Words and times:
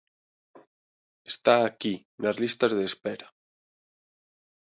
Está 1.31 1.55
aquí, 1.63 1.93
nas 2.21 2.39
lista 2.43 2.65
de 2.77 2.83
espera. 2.91 3.27